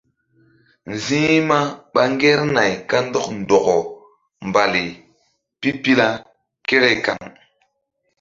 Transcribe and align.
Nzi̧hma 0.91 1.59
ɓa 1.93 2.01
ŋgernay 2.13 2.71
kandɔk 2.89 3.25
ndɔkɔ 3.39 3.75
mbali 4.47 4.83
pipila 5.61 6.07
kere 6.67 6.91
kaŋ. 7.05 7.19